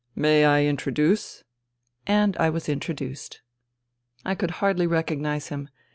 [0.25, 1.43] "May I introduce?"
[2.07, 3.41] And I was introduced.
[4.25, 5.69] I could hardly recognize him.